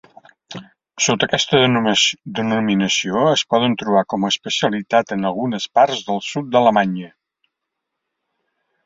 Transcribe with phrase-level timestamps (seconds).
[1.07, 1.57] Sota aquesta
[2.39, 7.11] denominació es poden trobar com a especialitat en algunes parts del sud d'Alemanya.